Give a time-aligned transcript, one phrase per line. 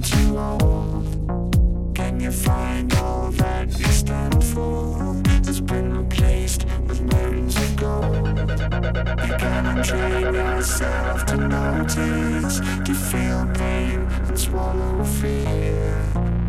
[0.00, 1.94] that old?
[1.94, 5.14] Can you find all that you stand for?
[5.42, 8.38] That's been replaced with mountains of gold.
[9.26, 16.04] You cannot train yourself to notice, to feel pain and swallow fear.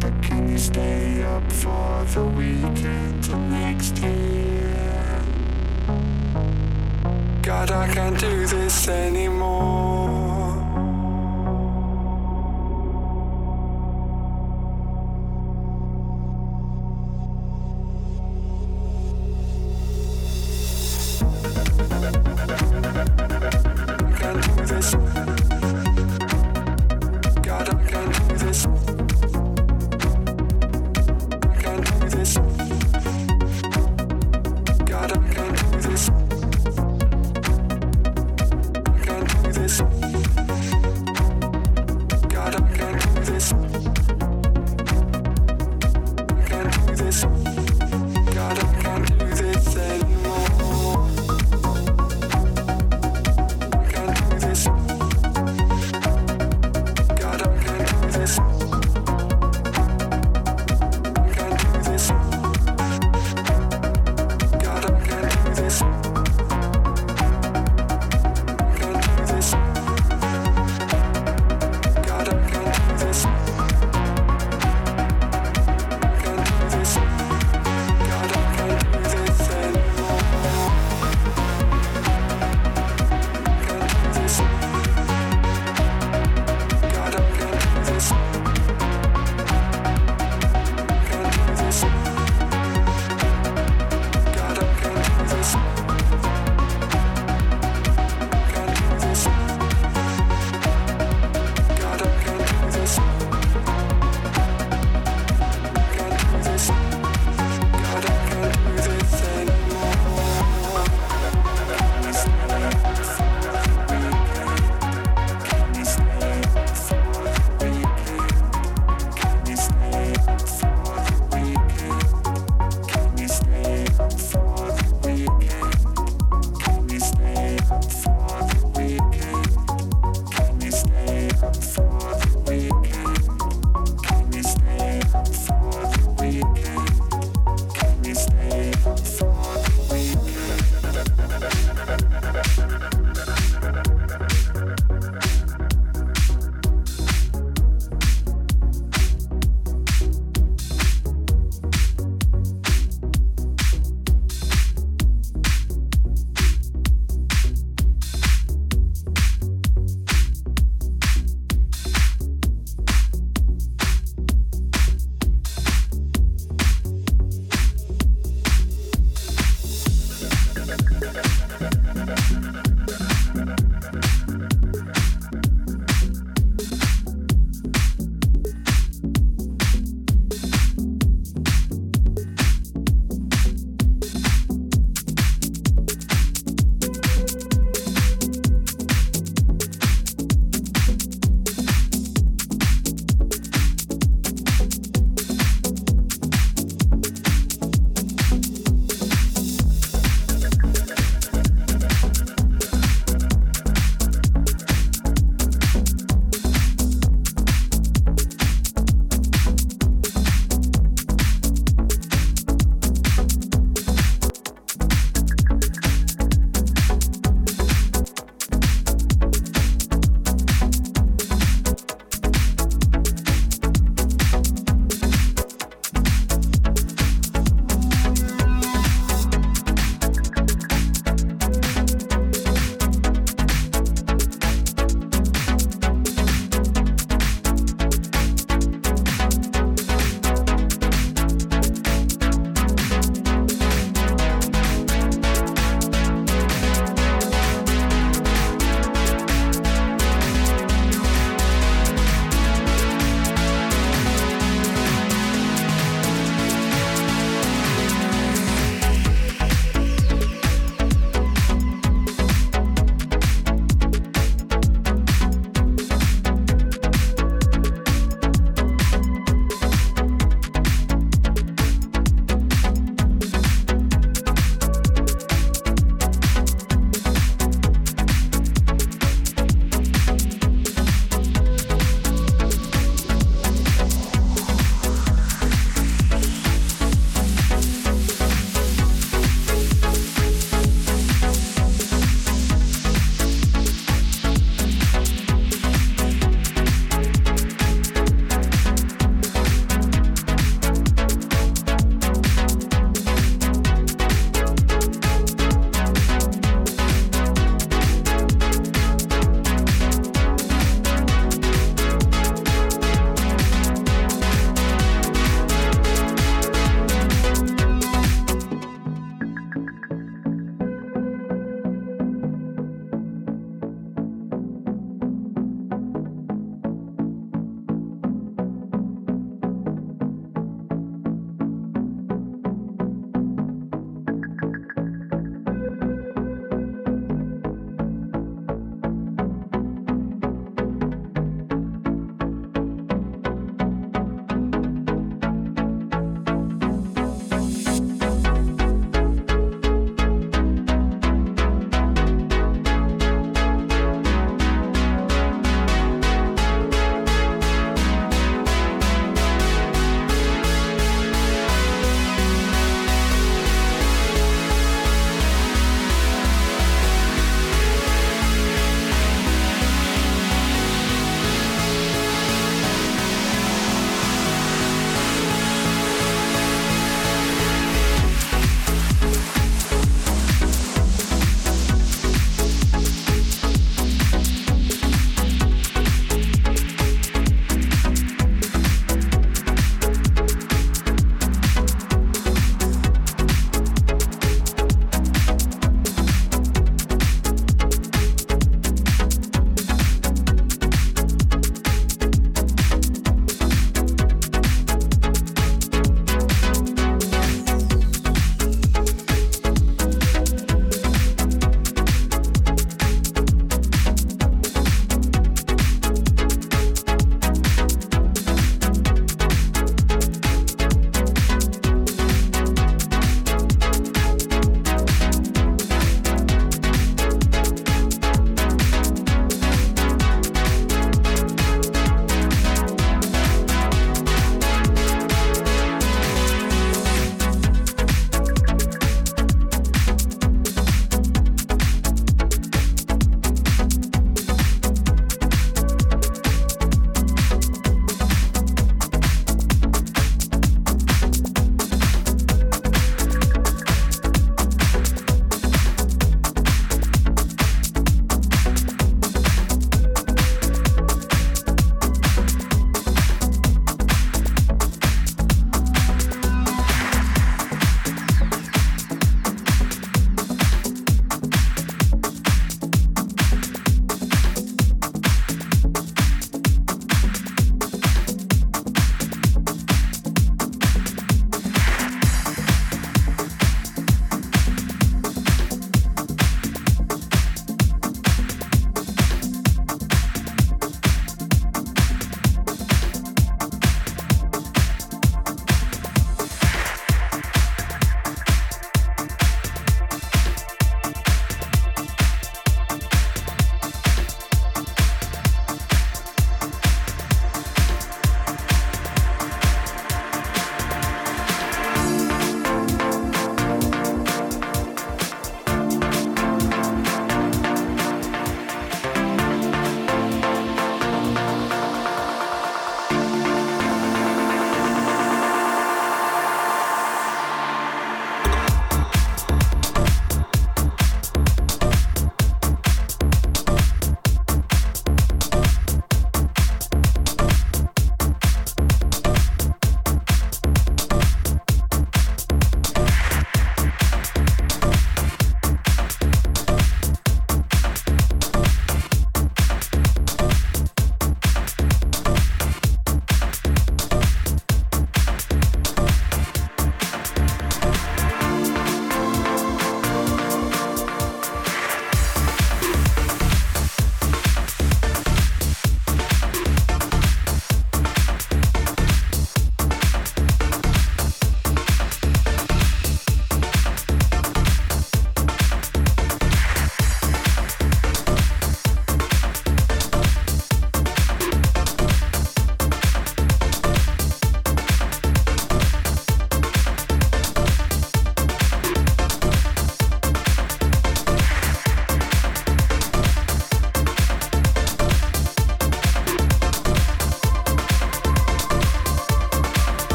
[0.00, 5.22] But can you stay up for the weekend till next year?
[7.42, 10.03] God, I can't do this anymore.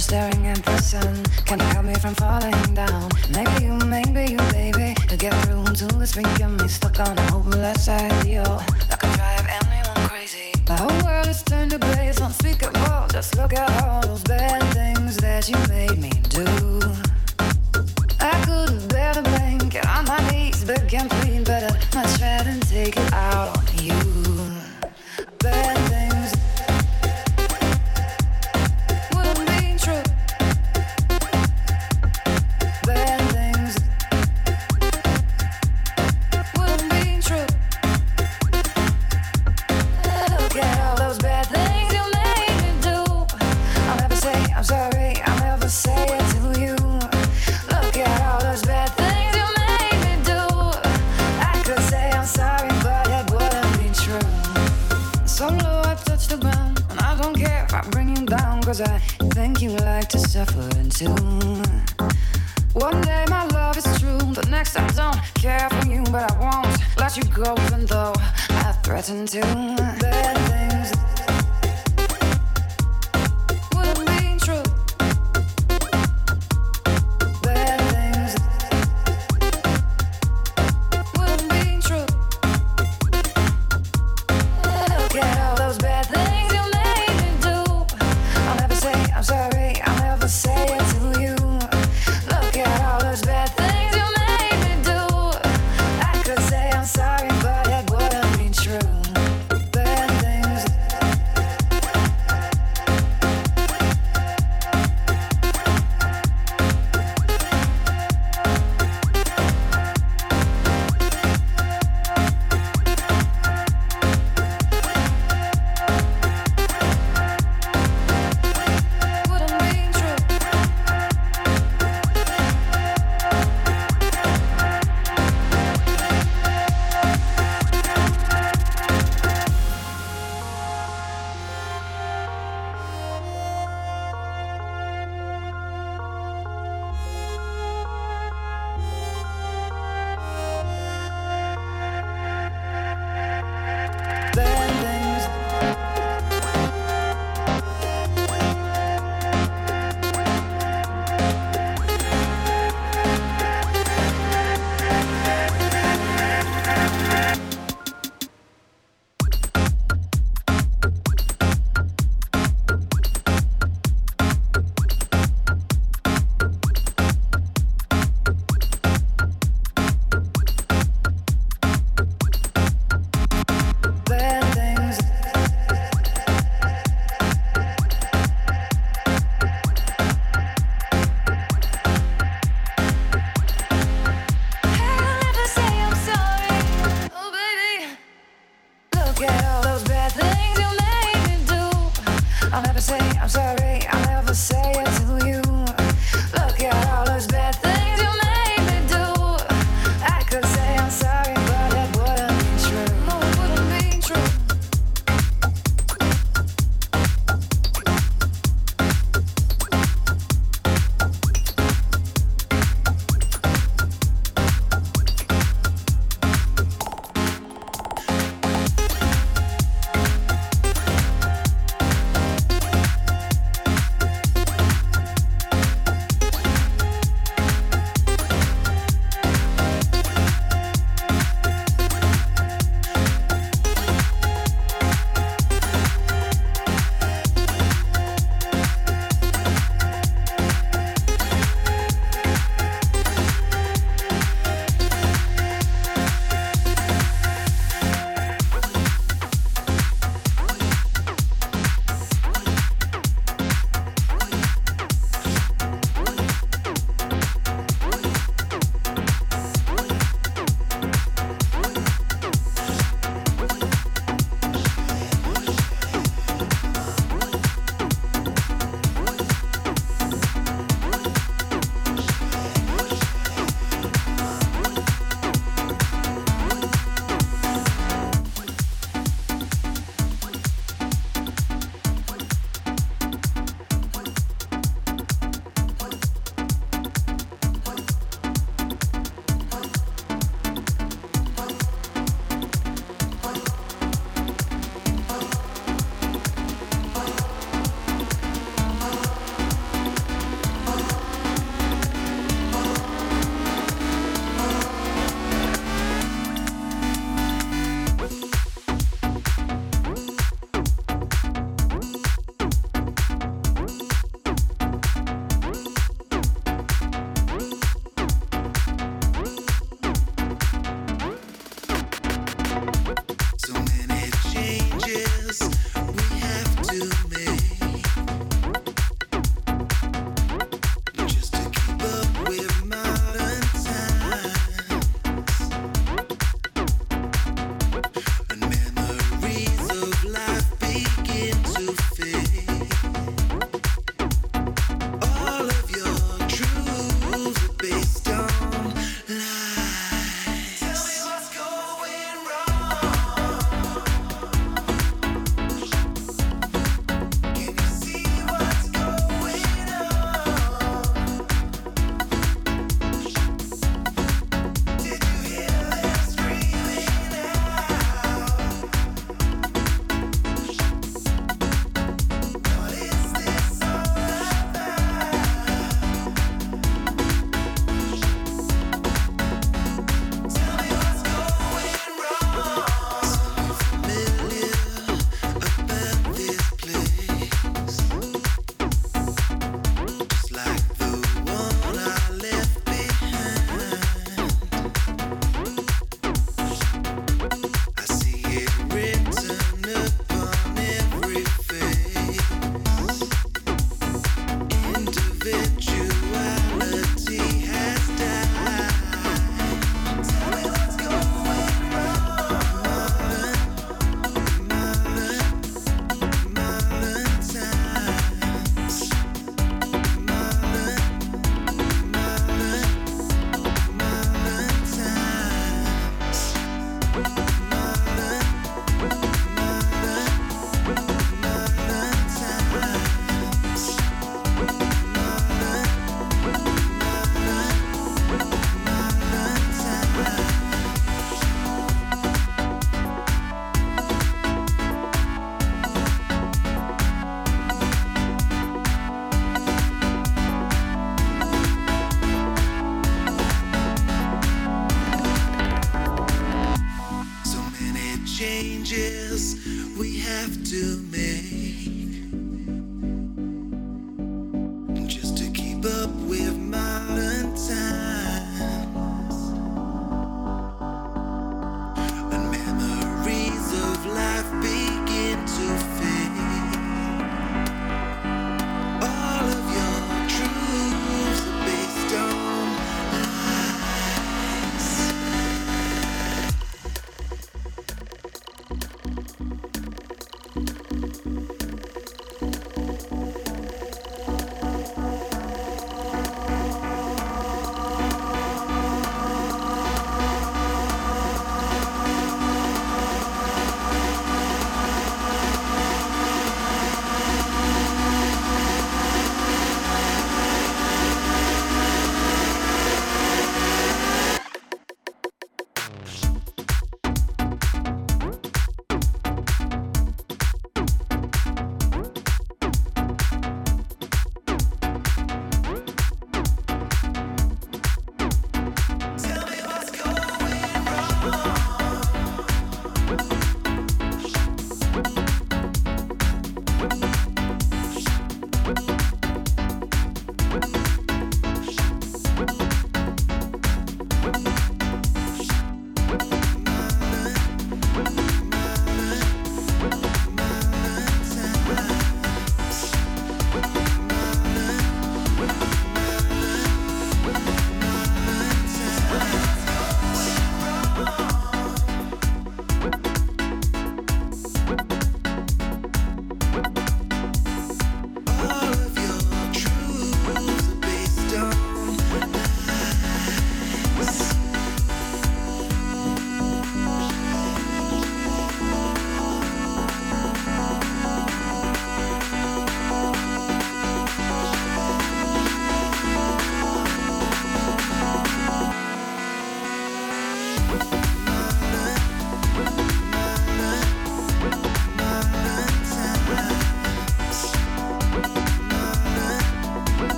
[0.00, 1.22] staring at the sun.
[1.44, 2.39] Can you help me from falling?